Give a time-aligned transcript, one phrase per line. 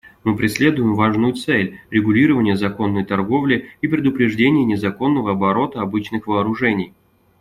[0.23, 6.93] Мы преследуем важную цель— регулирование законной торговли и предупреждение незаконного оборота обычных вооружений.